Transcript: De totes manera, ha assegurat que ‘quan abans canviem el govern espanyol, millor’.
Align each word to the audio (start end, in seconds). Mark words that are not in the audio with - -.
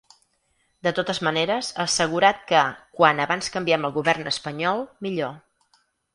De 0.85 0.93
totes 0.99 1.19
manera, 1.27 1.57
ha 1.75 1.85
assegurat 1.89 2.41
que 2.53 2.63
‘quan 3.01 3.23
abans 3.27 3.51
canviem 3.59 3.87
el 3.91 3.95
govern 4.01 4.33
espanyol, 4.35 4.85
millor’. 5.09 5.39